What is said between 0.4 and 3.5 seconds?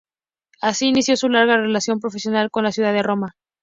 Así inició su larga relación profesional con la ciudad de Roma.